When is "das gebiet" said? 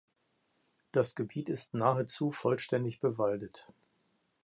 0.93-1.47